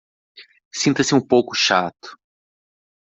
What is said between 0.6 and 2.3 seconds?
Sinta-se um pouco chato